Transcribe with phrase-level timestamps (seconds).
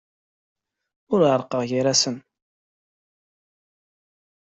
[1.11, 2.21] Ur ɛerrqeɣ gar-asent.